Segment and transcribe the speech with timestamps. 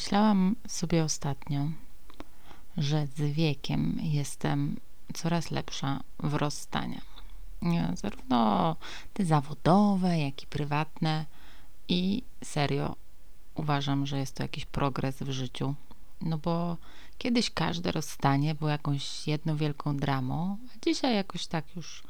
[0.00, 1.70] Pomyślałam sobie ostatnio,
[2.76, 4.76] że z wiekiem jestem
[5.14, 7.22] coraz lepsza w rozstaniach.
[7.94, 8.76] Zarówno
[9.12, 11.26] te zawodowe, jak i prywatne.
[11.88, 12.96] I serio
[13.54, 15.74] uważam, że jest to jakiś progres w życiu.
[16.20, 16.76] No bo
[17.18, 22.02] kiedyś każde rozstanie było jakąś jedną wielką dramą, a dzisiaj jakoś tak już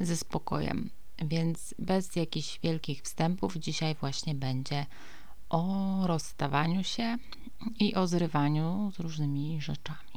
[0.00, 0.90] ze spokojem.
[1.18, 4.86] Więc bez jakichś wielkich wstępów, dzisiaj właśnie będzie
[5.52, 7.16] o rozstawaniu się
[7.78, 10.12] i o zrywaniu z różnymi rzeczami.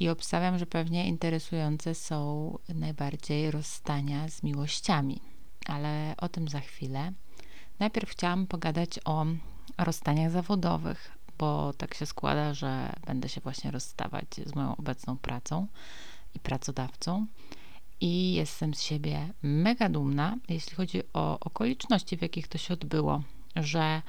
[0.00, 5.20] I obstawiam, że pewnie interesujące są najbardziej rozstania z miłościami,
[5.66, 7.12] ale o tym za chwilę.
[7.78, 9.26] Najpierw chciałam pogadać o
[9.78, 15.66] rozstaniach zawodowych, bo tak się składa, że będę się właśnie rozstawać z moją obecną pracą
[16.34, 17.26] i pracodawcą.
[18.00, 23.22] I jestem z siebie mega dumna, jeśli chodzi o okoliczności, w jakich to się odbyło
[23.56, 24.02] że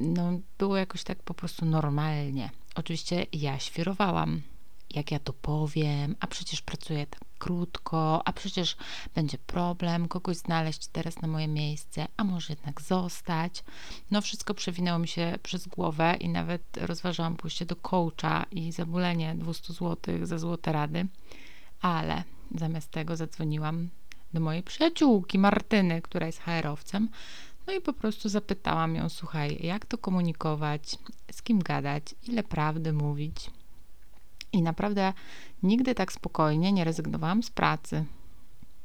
[0.00, 2.50] no, było jakoś tak po prostu normalnie.
[2.74, 4.42] Oczywiście ja świrowałam,
[4.90, 8.76] jak ja to powiem, a przecież pracuję tak krótko, a przecież
[9.14, 13.64] będzie problem kogoś znaleźć teraz na moje miejsce, a może jednak zostać.
[14.10, 19.34] No wszystko przewinęło mi się przez głowę i nawet rozważałam pójście do coacha i zabulenie
[19.34, 21.06] 200 zł za złote rady,
[21.80, 22.24] ale
[22.54, 23.88] zamiast tego zadzwoniłam
[24.32, 27.08] do mojej przyjaciółki Martyny, która jest HR-owcem,
[27.66, 30.98] no i po prostu zapytałam ją, słuchaj, jak to komunikować,
[31.32, 33.50] z kim gadać, ile prawdy mówić.
[34.52, 35.12] I naprawdę
[35.62, 38.04] nigdy tak spokojnie nie rezygnowałam z pracy.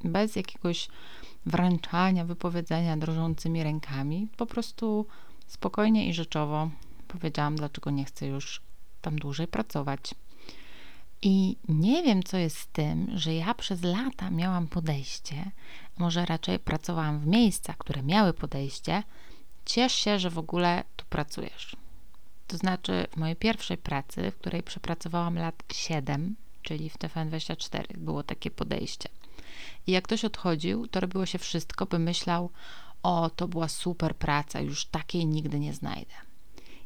[0.04, 0.90] Bez jakiegoś
[1.46, 4.28] wręczania, wypowiedzenia drżącymi rękami.
[4.38, 5.06] Po prostu
[5.48, 6.70] spokojnie i rzeczowo
[7.08, 8.62] powiedziałam, dlaczego nie chcę już
[9.02, 10.16] tam dłużej pracować.
[11.21, 15.52] I nie wiem, co jest z tym, że ja przez lata miałam podejście,
[15.98, 19.04] może raczej pracowałam w miejscach, które miały podejście.
[19.65, 21.76] Ciesz się, że w ogóle tu pracujesz.
[22.48, 28.23] To znaczy, w mojej pierwszej pracy, w której przepracowałam lat 7, czyli w TVN24, było
[28.23, 29.10] takie podejście.
[29.87, 32.49] I jak ktoś odchodził, to robiło się wszystko, by myślał:
[33.04, 36.14] O, to była super praca, już takiej nigdy nie znajdę.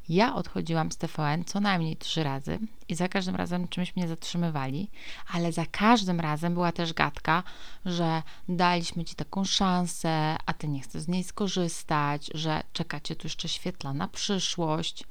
[0.10, 4.90] Ja odchodziłam z TVN co najmniej trzy razy i za każdym razem czymś mnie zatrzymywali,
[5.34, 7.44] ale za każdym razem była też gadka,
[7.86, 13.28] że daliśmy ci taką szansę, a ty nie chcesz z niej skorzystać, że czekacie tu
[13.28, 15.04] jeszcze świetlana przyszłość.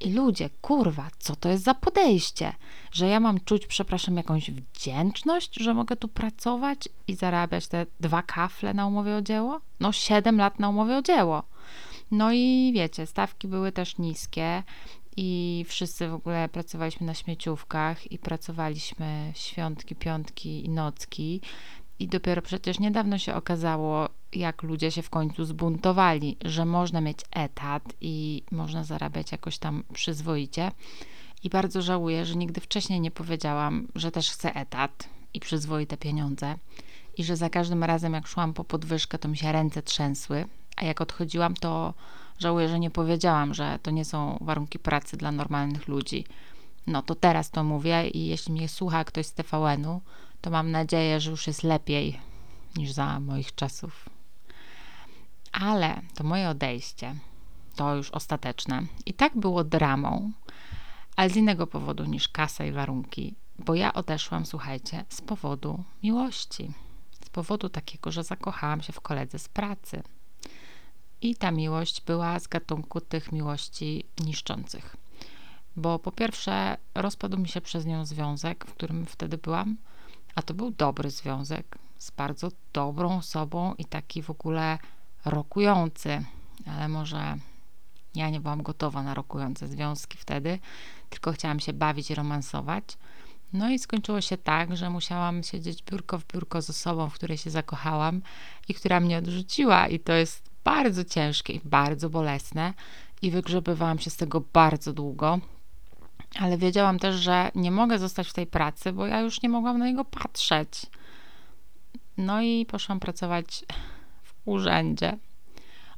[0.00, 2.52] I ludzie, kurwa, co to jest za podejście?
[2.92, 8.22] Że ja mam czuć, przepraszam, jakąś wdzięczność, że mogę tu pracować i zarabiać te dwa
[8.22, 9.60] kafle na umowie o dzieło?
[9.80, 11.42] No, siedem lat na umowie o dzieło.
[12.10, 14.62] No i wiecie, stawki były też niskie
[15.16, 21.40] i wszyscy w ogóle pracowaliśmy na śmieciówkach i pracowaliśmy świątki, piątki i nocki.
[21.98, 27.18] I dopiero przecież niedawno się okazało, jak ludzie się w końcu zbuntowali, że można mieć
[27.30, 30.70] etat i można zarabiać jakoś tam przyzwoicie.
[31.44, 36.54] I bardzo żałuję, że nigdy wcześniej nie powiedziałam, że też chcę etat i przyzwoite pieniądze.
[37.16, 40.44] I że za każdym razem, jak szłam po podwyżkę, to mi się ręce trzęsły,
[40.80, 41.94] a jak odchodziłam, to
[42.38, 46.24] żałuję, że nie powiedziałam, że to nie są warunki pracy dla normalnych ludzi.
[46.86, 50.00] No to teraz to mówię i jeśli mnie słucha ktoś z TVN-u,
[50.40, 52.20] to mam nadzieję, że już jest lepiej
[52.76, 54.08] niż za moich czasów.
[55.52, 57.14] Ale to moje odejście,
[57.76, 58.82] to już ostateczne.
[59.06, 60.32] I tak było dramą,
[61.16, 66.70] ale z innego powodu niż kasa i warunki, bo ja odeszłam, słuchajcie, z powodu miłości.
[67.24, 70.02] Z powodu takiego, że zakochałam się w koledze z pracy.
[71.22, 74.96] I ta miłość była z gatunku tych miłości niszczących.
[75.76, 79.76] Bo po pierwsze, rozpadł mi się przez nią związek, w którym wtedy byłam,
[80.34, 84.78] a to był dobry związek z bardzo dobrą osobą i taki w ogóle
[85.24, 86.24] rokujący,
[86.66, 87.36] ale może
[88.14, 90.58] ja nie byłam gotowa na rokujące związki wtedy,
[91.10, 92.84] tylko chciałam się bawić i romansować.
[93.52, 97.38] No i skończyło się tak, że musiałam siedzieć biurko w biurko z osobą, w której
[97.38, 98.22] się zakochałam
[98.68, 102.74] i która mnie odrzuciła, i to jest bardzo ciężkie i bardzo bolesne
[103.22, 105.38] i wygrzebywałam się z tego bardzo długo,
[106.40, 109.78] ale wiedziałam też, że nie mogę zostać w tej pracy, bo ja już nie mogłam
[109.78, 110.86] na niego patrzeć.
[112.18, 113.64] No i poszłam pracować
[114.22, 115.16] w urzędzie.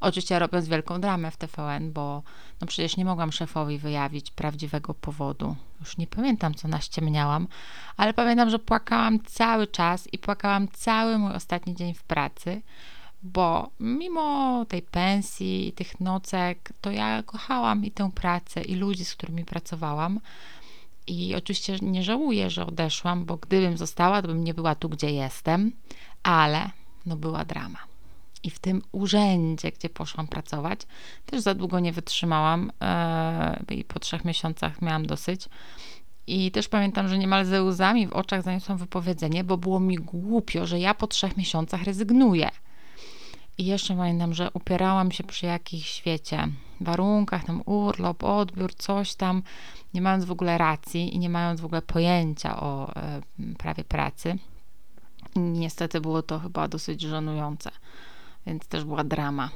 [0.00, 2.22] Oczywiście robiąc wielką dramę w TVN, bo
[2.60, 5.56] no przecież nie mogłam szefowi wyjawić prawdziwego powodu.
[5.80, 7.48] Już nie pamiętam, co naściemniałam,
[7.96, 12.62] ale pamiętam, że płakałam cały czas i płakałam cały mój ostatni dzień w pracy,
[13.22, 19.14] bo mimo tej pensji tych nocek, to ja kochałam i tę pracę, i ludzi, z
[19.14, 20.20] którymi pracowałam.
[21.06, 25.10] I oczywiście nie żałuję, że odeszłam, bo gdybym została, to bym nie była tu, gdzie
[25.10, 25.72] jestem,
[26.22, 26.70] ale
[27.06, 27.78] no była drama.
[28.42, 30.80] I w tym urzędzie, gdzie poszłam pracować,
[31.26, 32.72] też za długo nie wytrzymałam
[33.68, 35.48] yy, i po trzech miesiącach miałam dosyć.
[36.26, 40.66] I też pamiętam, że niemal ze łzami w oczach zaniosłam wypowiedzenie, bo było mi głupio,
[40.66, 42.50] że ja po trzech miesiącach rezygnuję.
[43.60, 46.48] I jeszcze pamiętam, że upierałam się przy jakichś, wiecie,
[46.80, 49.42] warunkach, tam urlop, odbiór, coś tam,
[49.94, 53.20] nie mając w ogóle racji i nie mając w ogóle pojęcia o e,
[53.58, 54.38] prawie pracy.
[55.36, 57.70] I niestety było to chyba dosyć żenujące,
[58.46, 59.50] więc też była drama.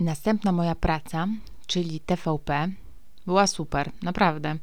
[0.00, 1.28] Następna moja praca,
[1.66, 2.68] czyli TVP,
[3.26, 4.56] była super, naprawdę.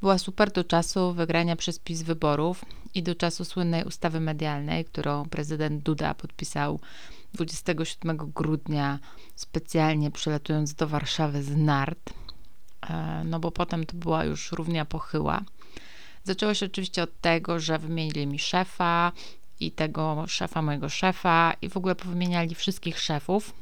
[0.00, 2.64] Była super do czasu wygrania przez PiS wyborów
[2.94, 6.80] i do czasu słynnej ustawy medialnej, którą prezydent Duda podpisał
[7.34, 8.98] 27 grudnia,
[9.36, 12.10] specjalnie przylatując do Warszawy z nart,
[12.90, 15.42] e, no bo potem to była już równia pochyła.
[16.24, 19.12] Zaczęło się oczywiście od tego, że wymienili mi szefa
[19.60, 23.54] i tego szefa mojego szefa i w ogóle powymieniali wszystkich szefów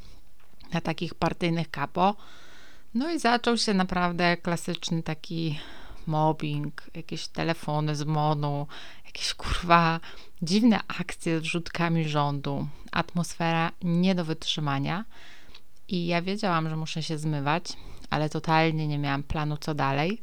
[0.73, 2.15] na takich partyjnych kapo.
[2.93, 5.59] No i zaczął się naprawdę klasyczny taki
[6.09, 8.67] mobbing, jakieś telefony z MONU,
[9.05, 9.99] jakieś kurwa
[10.41, 15.05] dziwne akcje z rzutkami rządu, atmosfera nie do wytrzymania.
[15.87, 17.63] I ja wiedziałam, że muszę się zmywać,
[18.09, 20.21] ale totalnie nie miałam planu, co dalej.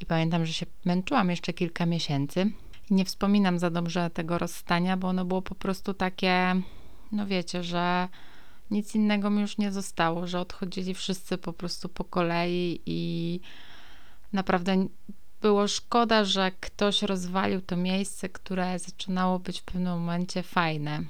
[0.00, 2.50] I pamiętam, że się męczyłam jeszcze kilka miesięcy.
[2.90, 6.54] I nie wspominam za dobrze tego rozstania, bo ono było po prostu takie,
[7.12, 8.08] no wiecie, że
[8.70, 13.40] nic innego mi już nie zostało, że odchodzili wszyscy po prostu po kolei i
[14.32, 14.86] naprawdę
[15.42, 21.02] było szkoda, że ktoś rozwalił to miejsce, które zaczynało być w pewnym momencie fajne.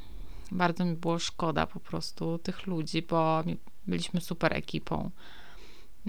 [0.50, 3.44] Bardzo mi było szkoda po prostu tych ludzi, bo
[3.86, 5.10] byliśmy super ekipą.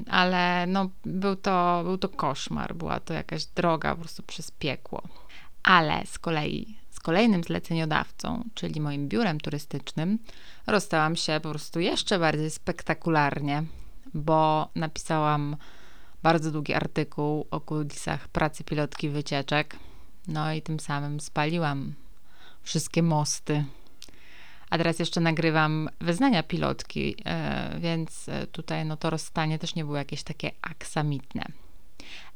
[0.09, 5.01] Ale no, był, to, był to koszmar, była to jakaś droga po prostu przez piekło.
[5.63, 10.19] Ale z kolei z kolejnym zleceniodawcą, czyli moim biurem turystycznym,
[10.67, 13.63] rozstałam się po prostu jeszcze bardziej spektakularnie,
[14.13, 15.55] bo napisałam
[16.23, 19.75] bardzo długi artykuł o kulisach pracy pilotki wycieczek.
[20.27, 21.93] No i tym samym spaliłam
[22.63, 23.65] wszystkie mosty.
[24.69, 29.85] A teraz jeszcze nagrywam wyznania pilotki, e, więc e, tutaj no to rozstanie też nie
[29.85, 31.45] było jakieś takie aksamitne.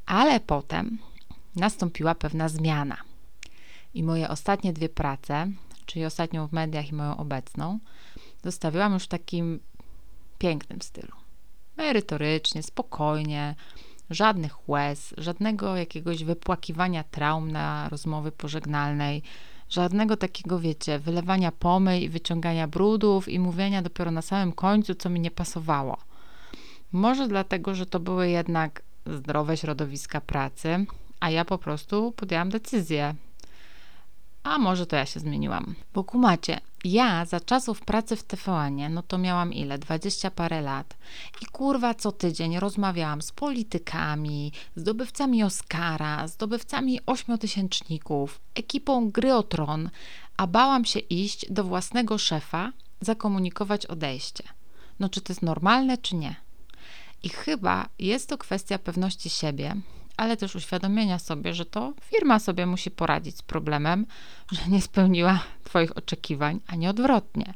[0.06, 0.98] Ale potem
[1.56, 2.96] nastąpiła pewna zmiana.
[3.94, 5.50] I moje ostatnie dwie prace,
[5.86, 7.78] czyli ostatnią w mediach i moją obecną,
[8.44, 9.60] zostawiłam już w takim
[10.38, 11.27] pięknym stylu
[11.78, 13.54] merytorycznie, spokojnie,
[14.10, 19.22] żadnych łez, żadnego jakiegoś wypłakiwania traum na rozmowy pożegnalnej,
[19.68, 25.10] żadnego takiego, wiecie, wylewania pomyj i wyciągania brudów i mówienia dopiero na samym końcu, co
[25.10, 25.96] mi nie pasowało.
[26.92, 30.86] Może dlatego, że to były jednak zdrowe środowiska pracy,
[31.20, 33.14] a ja po prostu podjęłam decyzję,
[34.42, 35.74] a może to ja się zmieniłam.
[35.94, 39.78] Bo kumacie, ja za czasów pracy w tvn no to miałam ile?
[39.78, 40.96] 20 parę lat.
[41.42, 49.90] I kurwa co tydzień rozmawiałam z politykami, zdobywcami Oscara, zdobywcami ośmiotysięczników, ekipą Gry o Tron,
[50.36, 54.44] a bałam się iść do własnego szefa, zakomunikować odejście.
[55.00, 56.36] No czy to jest normalne, czy nie?
[57.22, 59.76] I chyba jest to kwestia pewności siebie,
[60.18, 64.06] ale też uświadomienia sobie, że to firma sobie musi poradzić z problemem,
[64.52, 67.54] że nie spełniła Twoich oczekiwań, a nie odwrotnie.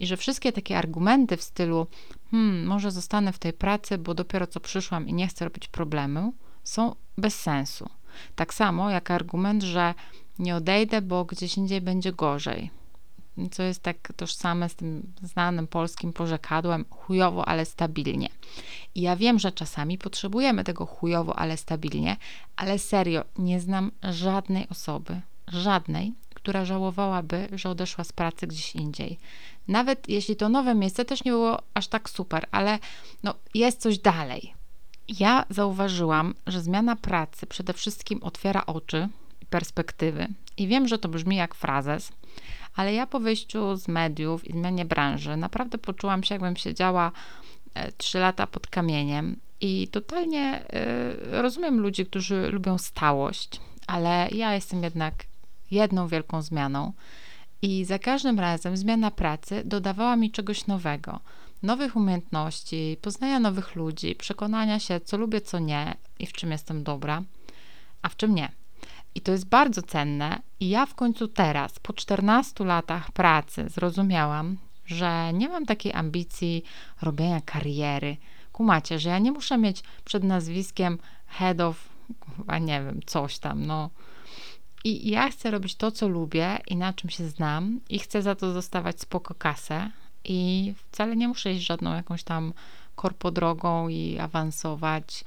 [0.00, 1.86] I że wszystkie takie argumenty w stylu,
[2.30, 6.34] hmm, może zostanę w tej pracy, bo dopiero co przyszłam i nie chcę robić problemu,
[6.64, 7.88] są bez sensu.
[8.36, 9.94] Tak samo jak argument, że
[10.38, 12.70] nie odejdę, bo gdzieś indziej będzie gorzej
[13.50, 18.28] co jest tak tożsame z tym znanym polskim porzekadłem chujowo, ale stabilnie.
[18.94, 22.16] I ja wiem, że czasami potrzebujemy tego chujowo, ale stabilnie,
[22.56, 29.18] ale serio, nie znam żadnej osoby, żadnej, która żałowałaby, że odeszła z pracy gdzieś indziej.
[29.68, 32.78] Nawet jeśli to nowe miejsce też nie było aż tak super, ale
[33.22, 34.54] no, jest coś dalej.
[35.08, 39.08] Ja zauważyłam, że zmiana pracy przede wszystkim otwiera oczy
[39.40, 40.28] i perspektywy.
[40.56, 42.12] I wiem, że to brzmi jak frazes,
[42.74, 47.12] ale ja po wyjściu z mediów i zmianie branży naprawdę poczułam się, jakbym siedziała
[47.74, 50.64] e, trzy lata pod kamieniem i totalnie
[51.32, 55.14] y, rozumiem ludzi, którzy lubią stałość, ale ja jestem jednak
[55.70, 56.92] jedną wielką zmianą
[57.62, 61.20] i za każdym razem zmiana pracy dodawała mi czegoś nowego.
[61.62, 66.82] Nowych umiejętności, poznania nowych ludzi, przekonania się, co lubię, co nie i w czym jestem
[66.82, 67.22] dobra,
[68.02, 68.52] a w czym nie.
[69.14, 70.42] I to jest bardzo cenne.
[70.60, 74.56] I ja w końcu teraz, po 14 latach pracy, zrozumiałam,
[74.86, 76.64] że nie mam takiej ambicji
[77.02, 78.16] robienia kariery.
[78.52, 81.88] Kumacie, że ja nie muszę mieć przed nazwiskiem head of,
[82.46, 83.90] a nie wiem, coś tam, no.
[84.84, 88.34] I ja chcę robić to, co lubię i na czym się znam, i chcę za
[88.34, 89.90] to dostawać spoko kasę,
[90.24, 92.52] i wcale nie muszę iść żadną jakąś tam
[92.94, 95.24] korpodrogą i awansować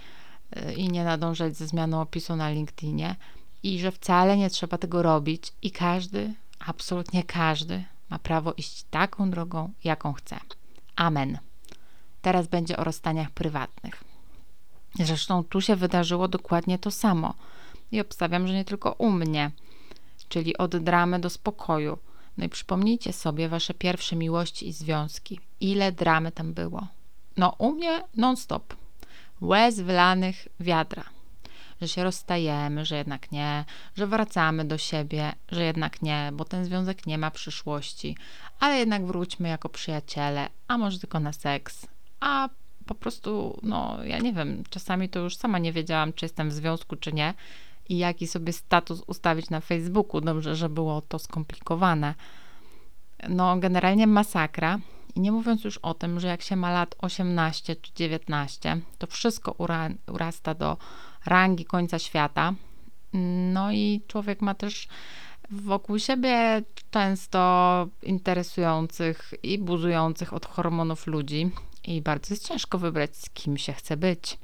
[0.58, 3.16] y, i nie nadążać ze zmianą opisu na LinkedInie
[3.64, 9.32] i że wcale nie trzeba tego robić i każdy, absolutnie każdy ma prawo iść taką
[9.32, 10.40] drogą, jaką chce.
[10.96, 11.38] Amen.
[12.22, 14.04] Teraz będzie o rozstaniach prywatnych.
[15.00, 17.34] Zresztą tu się wydarzyło dokładnie to samo.
[17.92, 19.52] I obstawiam, że nie tylko u mnie,
[20.30, 21.98] czyli od dramy do spokoju.
[22.38, 25.40] No i przypomnijcie sobie wasze pierwsze miłości i związki.
[25.60, 26.88] Ile dramy tam było?
[27.38, 28.76] No, u mnie non-stop.
[29.42, 31.04] Łez wylanych wiadra.
[31.82, 33.66] Że się rozstajemy, że jednak nie,
[33.96, 38.18] że wracamy do siebie, że jednak nie, bo ten związek nie ma przyszłości,
[38.60, 41.88] ale jednak wróćmy jako przyjaciele, a może tylko na seks,
[42.20, 42.50] a
[42.86, 46.54] po prostu, no, ja nie wiem, czasami to już sama nie wiedziałam, czy jestem w
[46.54, 47.34] związku, czy nie
[47.90, 50.22] i jaki sobie status ustawić na Facebooku.
[50.22, 52.16] Dobrze, że było to skomplikowane.
[53.30, 54.80] No, generalnie masakra.
[55.18, 59.08] I nie mówiąc już o tym, że jak się ma lat 18 czy 19, to
[59.08, 60.78] wszystko ura, urasta do
[61.26, 62.54] rangi końca świata.
[63.54, 64.88] No i człowiek ma też
[65.52, 71.52] wokół siebie często interesujących i buzujących od hormonów ludzi,
[71.84, 74.40] i bardzo jest ciężko wybrać, z kim się chce być.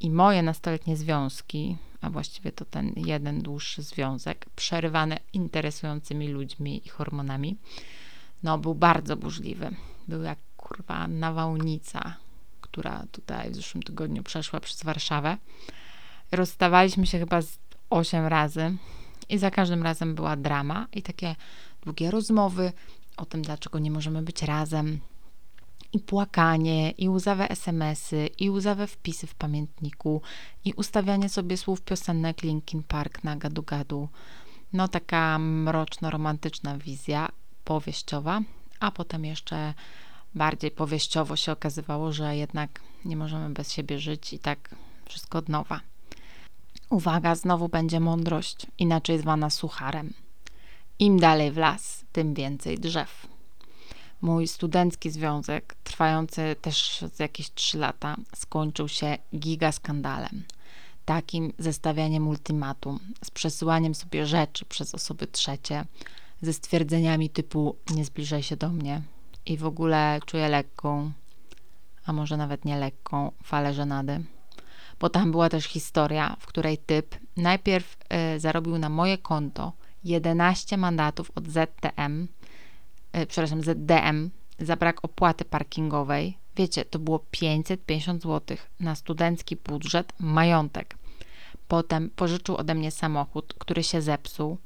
[0.00, 6.88] I moje nastoletnie związki, a właściwie to ten jeden dłuższy związek, przerywany interesującymi ludźmi i
[6.88, 7.56] hormonami,
[8.42, 9.70] no był bardzo burzliwy.
[10.08, 12.16] Był jak kurwa nawałnica,
[12.60, 15.36] która tutaj w zeszłym tygodniu przeszła przez Warszawę.
[16.32, 17.58] Rozstawaliśmy się chyba z
[17.90, 18.76] 8 razy
[19.28, 21.36] i za każdym razem była drama i takie
[21.82, 22.72] długie rozmowy
[23.16, 25.00] o tym, dlaczego nie możemy być razem,
[25.92, 30.22] i płakanie, i łzawe SMS-y, i łzawe wpisy w pamiętniku,
[30.64, 34.08] i ustawianie sobie słów piosenek Linkin Park na gadu-gadu.
[34.72, 37.28] No taka mroczno-romantyczna wizja
[37.68, 38.40] powieściowa,
[38.80, 39.74] a potem jeszcze
[40.34, 44.74] bardziej powieściowo się okazywało, że jednak nie możemy bez siebie żyć i tak
[45.08, 45.80] wszystko od nowa.
[46.90, 50.12] Uwaga, znowu będzie mądrość, inaczej zwana sucharem.
[50.98, 53.26] Im dalej w las, tym więcej drzew.
[54.20, 60.44] Mój studencki związek, trwający też jakieś 3 lata, skończył się gigaskandalem.
[61.04, 65.84] Takim zestawianiem ultimatum, z przesyłaniem sobie rzeczy przez osoby trzecie,
[66.42, 69.02] ze stwierdzeniami typu nie zbliżaj się do mnie
[69.46, 71.12] i w ogóle czuję lekką,
[72.06, 74.24] a może nawet nie lekką falę żenady.
[75.00, 77.96] Bo tam była też historia, w której typ najpierw
[78.36, 79.72] y, zarobił na moje konto
[80.04, 82.28] 11 mandatów od ZTM,
[83.12, 86.38] E, przepraszam, ZDM za brak opłaty parkingowej.
[86.56, 90.96] Wiecie, to było 550 zł na studencki budżet, majątek.
[91.68, 94.58] Potem pożyczył ode mnie samochód, który się zepsuł.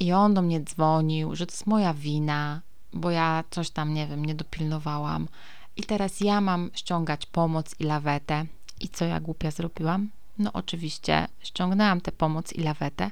[0.00, 2.60] I on do mnie dzwonił, że to jest moja wina,
[2.92, 5.28] bo ja coś tam, nie wiem, nie dopilnowałam.
[5.76, 8.46] I teraz ja mam ściągać pomoc i lawetę.
[8.80, 10.10] I co ja głupia zrobiłam?
[10.38, 13.10] No oczywiście ściągnęłam tę pomoc i lawetę,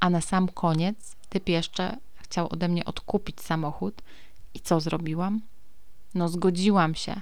[0.00, 4.02] a na sam koniec typ jeszcze chciał ode mnie odkupić samochód.
[4.54, 5.40] I co zrobiłam?
[6.14, 7.20] No, zgodziłam się.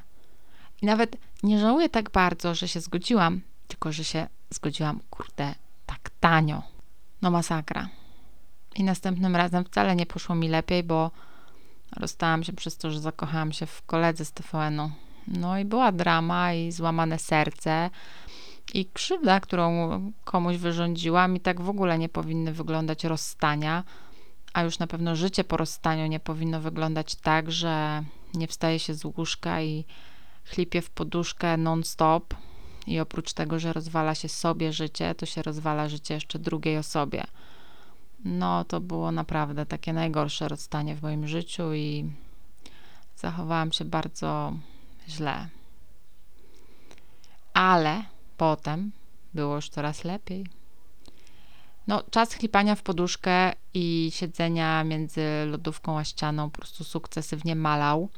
[0.82, 5.54] I nawet nie żałuję tak bardzo, że się zgodziłam, tylko że się zgodziłam, kurde,
[5.86, 6.62] tak tanio.
[7.22, 7.88] No, masakra.
[8.76, 11.10] I następnym razem wcale nie poszło mi lepiej, bo
[11.96, 14.90] rozstałam się przez to, że zakochałam się w koledze z TVN-u.
[15.28, 17.90] No i była drama i złamane serce
[18.74, 19.90] i krzywda, którą
[20.24, 23.84] komuś wyrządziłam i tak w ogóle nie powinny wyglądać rozstania
[24.52, 28.94] a już na pewno życie po rozstaniu nie powinno wyglądać tak, że nie wstaje się
[28.94, 29.84] z łóżka i
[30.44, 32.34] chlipie w poduszkę non-stop
[32.86, 37.24] i oprócz tego, że rozwala się sobie życie, to się rozwala życie jeszcze drugiej osobie.
[38.24, 42.10] No, to było naprawdę takie najgorsze rozstanie w moim życiu i
[43.16, 44.52] zachowałam się bardzo
[45.08, 45.48] źle.
[47.54, 48.02] Ale
[48.36, 48.92] potem
[49.34, 50.46] było już coraz lepiej.
[51.86, 58.08] No, czas chlipania w poduszkę i siedzenia między lodówką a ścianą po prostu sukcesywnie malał.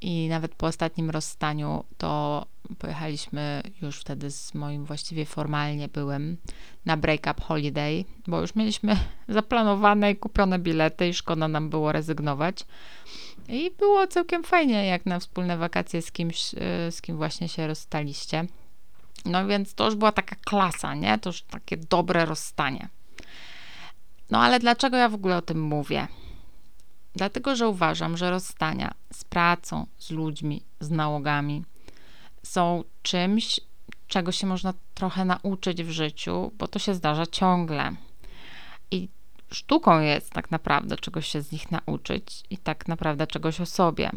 [0.00, 2.46] I nawet po ostatnim rozstaniu to
[2.78, 6.36] pojechaliśmy już wtedy z moim właściwie formalnie byłem
[6.84, 8.96] na break-up holiday, bo już mieliśmy
[9.28, 12.66] zaplanowane i kupione bilety i szkoda nam było rezygnować.
[13.48, 16.58] I było całkiem fajnie, jak na wspólne wakacje z kimś, y,
[16.92, 18.46] z kim właśnie się rozstaliście.
[19.24, 21.18] No więc to już była taka klasa, nie?
[21.18, 22.88] To już takie dobre rozstanie.
[24.30, 26.08] No ale dlaczego ja w ogóle o tym mówię?
[27.14, 31.64] Dlatego, że uważam, że rozstania z pracą, z ludźmi, z nałogami
[32.42, 33.60] są czymś,
[34.08, 37.92] czego się można trochę nauczyć w życiu, bo to się zdarza ciągle.
[38.90, 39.08] I
[39.52, 44.10] sztuką jest tak naprawdę czegoś się z nich nauczyć i tak naprawdę czegoś o sobie.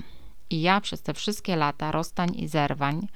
[0.50, 3.08] I ja przez te wszystkie lata rozstań i zerwań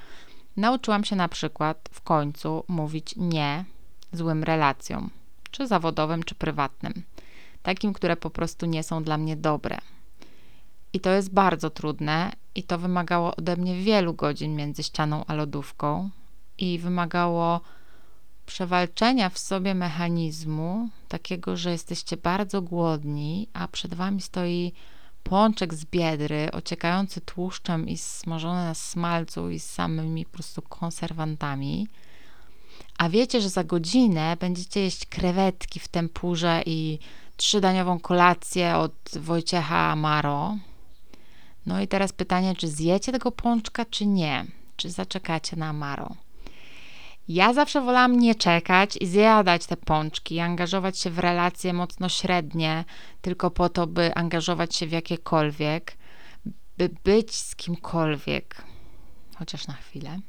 [0.58, 3.66] nauczyłam się na przykład w końcu mówić nie
[4.14, 5.10] złym relacjom,
[5.52, 7.04] czy zawodowym, czy prywatnym,
[7.64, 9.78] takim, które po prostu nie są dla mnie dobre.
[10.98, 15.34] I to jest bardzo trudne, i to wymagało ode mnie wielu godzin między ścianą a
[15.34, 16.10] lodówką,
[16.58, 17.62] i wymagało
[18.46, 24.74] przewalczenia w sobie mechanizmu takiego, że jesteście bardzo głodni, a przed wami stoi
[25.24, 31.88] pączek z biedry, ociekający tłuszczem i smażony na smalcu i z samymi po prostu konserwantami.
[32.98, 37.00] A wiecie, że za godzinę będziecie jeść krewetki w tempurze i
[37.36, 40.58] trzydaniową kolację od Wojciecha Amaro.
[41.68, 44.46] No i teraz pytanie, czy zjecie tego pączka, czy nie?
[44.76, 46.16] Czy zaczekacie na Amaro?
[47.28, 52.86] Ja zawsze wolałam nie czekać i zjadać te pączki, angażować się w relacje mocno średnie,
[53.22, 55.98] tylko po to, by angażować się w jakiekolwiek,
[56.78, 58.64] by być z kimkolwiek,
[59.36, 60.20] chociaż na chwilę.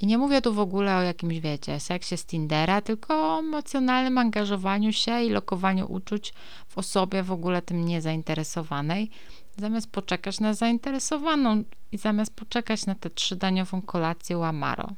[0.00, 4.18] I nie mówię tu w ogóle o jakimś, wiecie, seksie z Tindera, tylko o emocjonalnym
[4.18, 6.34] angażowaniu się i lokowaniu uczuć
[6.68, 9.10] w osobie w ogóle tym niezainteresowanej,
[9.56, 14.88] zamiast poczekać na zainteresowaną i zamiast poczekać na tę trzydaniową kolację Łamaro.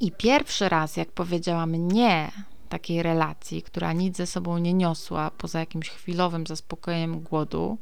[0.00, 2.32] I pierwszy raz, jak powiedziałam nie
[2.68, 7.78] takiej relacji, która nic ze sobą nie niosła poza jakimś chwilowym zaspokojeniem głodu,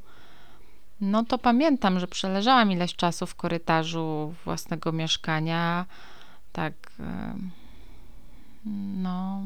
[1.01, 5.87] no to pamiętam, że przeleżałam ileś czasu w korytarzu własnego mieszkania,
[6.53, 6.75] tak,
[8.97, 9.43] no,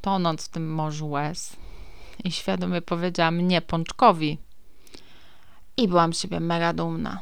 [0.00, 1.56] tonąc w tym morzu łez.
[2.24, 4.38] I świadomie powiedziałam nie pączkowi.
[5.76, 7.20] I byłam z siebie mega dumna.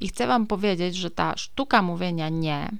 [0.00, 2.70] I chcę Wam powiedzieć, że ta sztuka mówienia nie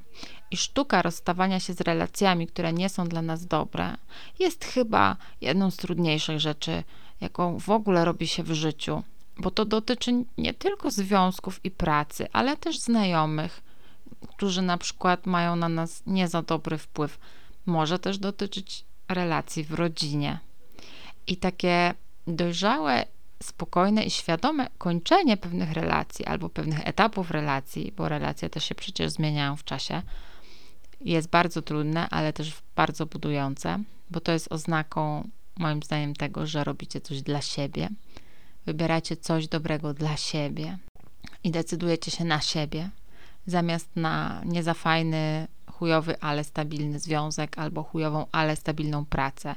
[0.51, 3.97] i sztuka rozstawania się z relacjami, które nie są dla nas dobre,
[4.39, 6.83] jest chyba jedną z trudniejszych rzeczy,
[7.21, 9.03] jaką w ogóle robi się w życiu,
[9.39, 13.63] bo to dotyczy nie tylko związków i pracy, ale też znajomych,
[14.29, 17.19] którzy na przykład mają na nas nie za dobry wpływ.
[17.67, 20.39] Może też dotyczyć relacji w rodzinie.
[21.27, 21.95] I takie
[22.27, 23.07] dojrzałe
[23.43, 29.11] spokojne i świadome kończenie pewnych relacji albo pewnych etapów relacji, bo relacje też się przecież
[29.11, 30.03] zmieniają w czasie,
[31.01, 33.79] jest bardzo trudne, ale też bardzo budujące,
[34.11, 37.89] bo to jest oznaką, moim zdaniem, tego, że robicie coś dla siebie,
[38.67, 40.79] wybieracie coś dobrego dla siebie
[41.45, 42.91] i decydujecie się na siebie,
[43.47, 49.55] zamiast na nie za fajny, chujowy, ale stabilny związek albo chujową, ale stabilną pracę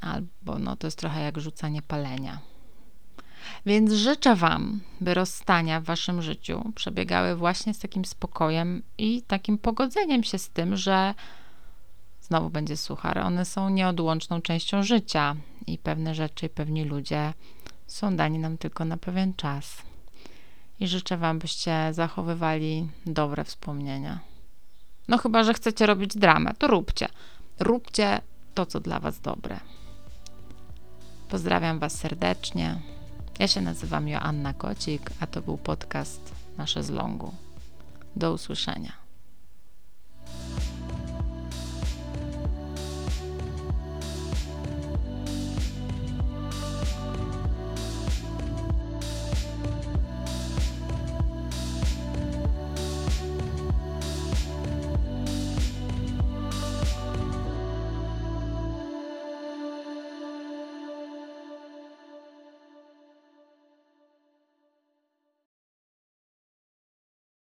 [0.00, 2.38] albo no to jest trochę jak rzucanie palenia.
[3.66, 9.58] Więc życzę Wam, by rozstania w Waszym życiu przebiegały właśnie z takim spokojem i takim
[9.58, 11.14] pogodzeniem się z tym, że
[12.22, 13.18] znowu będzie suchar.
[13.18, 17.32] One są nieodłączną częścią życia i pewne rzeczy i pewni ludzie
[17.86, 19.82] są dani nam tylko na pewien czas.
[20.80, 24.20] I życzę Wam, byście zachowywali dobre wspomnienia.
[25.08, 27.08] No chyba, że chcecie robić dramę, to róbcie.
[27.58, 28.20] Róbcie
[28.54, 29.60] to, co dla Was dobre.
[31.28, 32.80] Pozdrawiam Was serdecznie.
[33.38, 37.34] Ja się nazywam Joanna Kocik, a to był podcast Nasze z Longu.
[38.16, 39.09] Do usłyszenia.